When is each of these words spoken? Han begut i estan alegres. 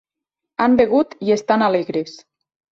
Han 0.65 0.77
begut 0.79 1.15
i 1.29 1.37
estan 1.37 1.67
alegres. 1.69 2.19